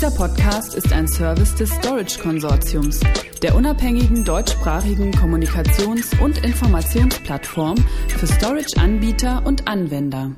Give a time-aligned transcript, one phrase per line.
[0.00, 3.00] Dieser Podcast ist ein Service des Storage Konsortiums,
[3.42, 7.76] der unabhängigen deutschsprachigen Kommunikations- und Informationsplattform
[8.06, 10.36] für Storage-Anbieter und Anwender.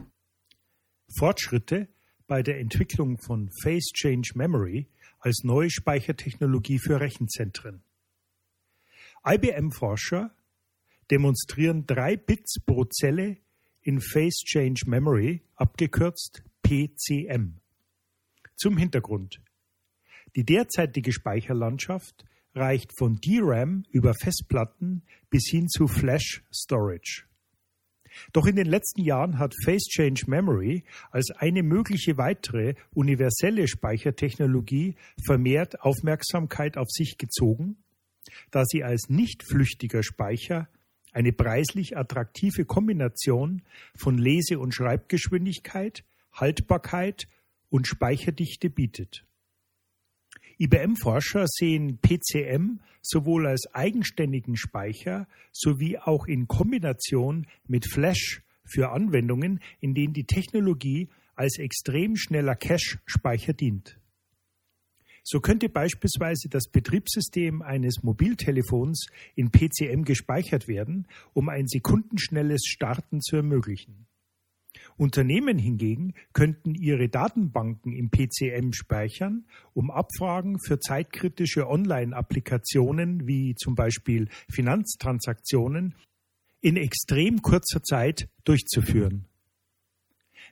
[1.15, 1.88] Fortschritte
[2.27, 4.88] bei der Entwicklung von Phase Change Memory
[5.19, 7.83] als neue Speichertechnologie für Rechenzentren.
[9.27, 10.35] IBM-Forscher
[11.11, 13.37] demonstrieren drei Bits pro Zelle
[13.83, 17.61] in Phase Change Memory, abgekürzt PCM.
[18.56, 19.42] Zum Hintergrund.
[20.37, 27.25] Die derzeitige Speicherlandschaft reicht von DRAM über Festplatten bis hin zu Flash Storage.
[28.33, 34.97] Doch in den letzten Jahren hat Phase Change Memory als eine mögliche weitere universelle Speichertechnologie
[35.25, 37.77] vermehrt Aufmerksamkeit auf sich gezogen,
[38.51, 40.69] da sie als nicht flüchtiger Speicher
[41.12, 43.62] eine preislich attraktive Kombination
[43.97, 47.28] von Lese- und Schreibgeschwindigkeit, Haltbarkeit
[47.69, 49.25] und Speicherdichte bietet.
[50.62, 59.61] IBM-Forscher sehen PCM sowohl als eigenständigen Speicher sowie auch in Kombination mit Flash für Anwendungen,
[59.80, 63.98] in denen die Technologie als extrem schneller Cache-Speicher dient.
[65.22, 73.22] So könnte beispielsweise das Betriebssystem eines Mobiltelefons in PCM gespeichert werden, um ein sekundenschnelles Starten
[73.22, 74.09] zu ermöglichen.
[75.01, 83.75] Unternehmen hingegen könnten ihre Datenbanken im PCM speichern, um Abfragen für zeitkritische Online-Applikationen wie zum
[83.75, 85.95] Beispiel Finanztransaktionen
[86.61, 89.25] in extrem kurzer Zeit durchzuführen.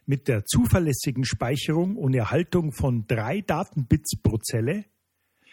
[0.07, 4.87] Mit der zuverlässigen Speicherung und Erhaltung von drei Datenbits pro Zelle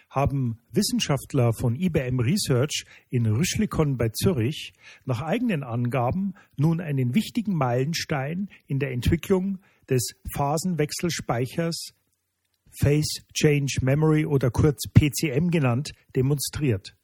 [0.10, 7.56] haben Wissenschaftler von IBM Research in Rüschlikon bei Zürich nach eigenen Angaben nun einen wichtigen
[7.56, 11.94] Meilenstein in der Entwicklung des Phasenwechselspeichers
[12.80, 16.96] Phase Change Memory oder kurz PCM genannt demonstriert.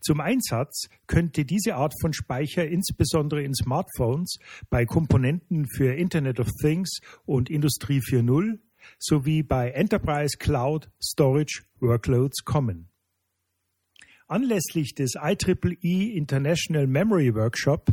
[0.00, 6.48] Zum Einsatz könnte diese Art von Speicher insbesondere in Smartphones bei Komponenten für Internet of
[6.60, 8.58] Things und Industrie 4.0
[8.98, 12.88] sowie bei Enterprise Cloud Storage Workloads kommen.
[14.26, 17.92] Anlässlich des IEEE International Memory Workshop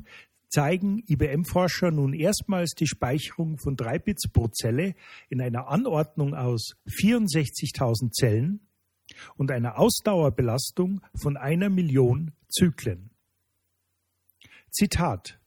[0.49, 4.95] zeigen IBM-Forscher nun erstmals die Speicherung von drei Bits pro Zelle
[5.29, 8.59] in einer Anordnung aus 64.000 Zellen
[9.35, 13.09] und einer Ausdauerbelastung von einer Million Zyklen.
[14.69, 15.39] Zitat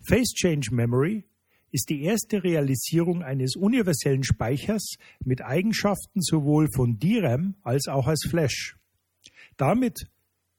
[0.00, 1.24] Phase Change Memory
[1.70, 8.26] ist die erste Realisierung eines universellen Speichers mit Eigenschaften sowohl von DRAM als auch als
[8.28, 8.76] Flash.
[9.56, 10.08] Damit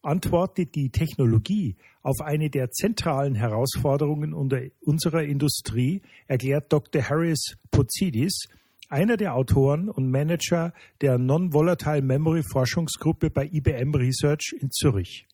[0.02, 7.02] antwortet die Technologie auf eine der zentralen Herausforderungen unserer Industrie, erklärt Dr.
[7.02, 8.48] Harris Pozidis,
[8.88, 15.28] einer der Autoren und Manager der Non-Volatile Memory Forschungsgruppe bei IBM Research in Zürich.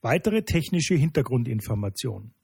[0.00, 2.34] Weitere technische Hintergrundinformationen.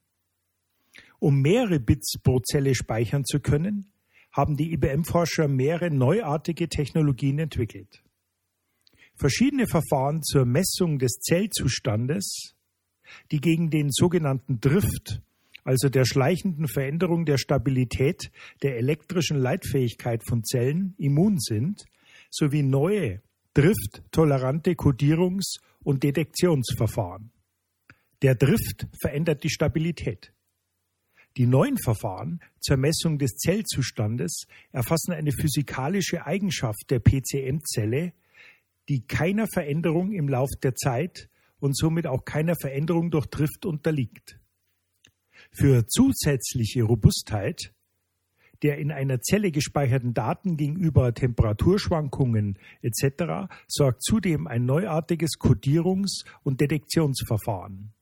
[1.21, 3.93] Um mehrere Bits pro Zelle speichern zu können,
[4.31, 8.03] haben die IBM-Forscher mehrere neuartige Technologien entwickelt.
[9.13, 12.55] Verschiedene Verfahren zur Messung des Zellzustandes,
[13.29, 15.21] die gegen den sogenannten Drift,
[15.63, 18.31] also der schleichenden Veränderung der Stabilität
[18.63, 21.85] der elektrischen Leitfähigkeit von Zellen, immun sind,
[22.31, 23.21] sowie neue
[23.53, 27.31] drifttolerante Kodierungs- und Detektionsverfahren.
[28.23, 30.33] Der Drift verändert die Stabilität.
[31.37, 38.13] Die neuen Verfahren zur Messung des Zellzustandes erfassen eine physikalische Eigenschaft der PCM-Zelle,
[38.89, 44.39] die keiner Veränderung im Lauf der Zeit und somit auch keiner Veränderung durch Drift unterliegt.
[45.51, 47.73] Für zusätzliche Robustheit
[48.61, 53.51] der in einer Zelle gespeicherten Daten gegenüber Temperaturschwankungen etc.
[53.67, 57.93] sorgt zudem ein neuartiges Kodierungs- und Detektionsverfahren.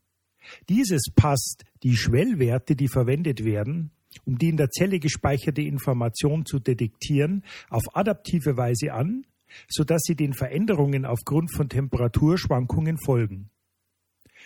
[0.69, 3.91] Dieses passt die Schwellwerte, die verwendet werden,
[4.25, 9.25] um die in der Zelle gespeicherte Information zu detektieren, auf adaptive Weise an,
[9.67, 13.49] sodass sie den Veränderungen aufgrund von Temperaturschwankungen folgen.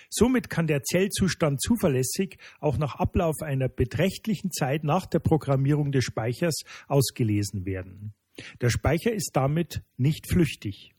[0.10, 6.04] Somit kann der Zellzustand zuverlässig auch nach Ablauf einer beträchtlichen Zeit nach der Programmierung des
[6.04, 8.14] Speichers ausgelesen werden.
[8.62, 10.94] Der Speicher ist damit nicht flüchtig.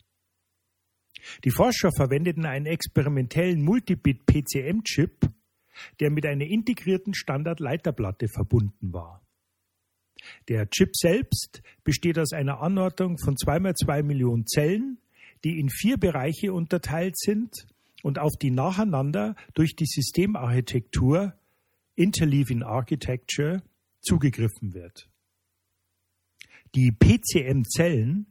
[1.45, 5.29] Die Forscher verwendeten einen experimentellen Multibit-PCM-Chip,
[6.01, 9.25] der mit einer integrierten Standardleiterplatte verbunden war.
[10.49, 14.99] Der Chip selbst besteht aus einer Anordnung von 2x2 Millionen Zellen,
[15.45, 17.67] die in vier Bereiche unterteilt sind
[18.03, 21.35] und auf die nacheinander durch die Systemarchitektur
[21.97, 23.63] Interleaving Architecture
[24.01, 25.09] zugegriffen wird.
[26.75, 28.27] Die PCM-Zellen